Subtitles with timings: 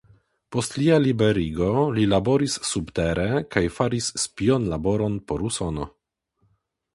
[0.53, 1.67] Post lia liberigo
[1.97, 5.87] li laboris subtere kaj faris spionlaboron por Usono.